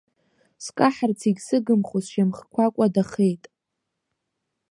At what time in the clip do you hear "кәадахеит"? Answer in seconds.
2.75-3.43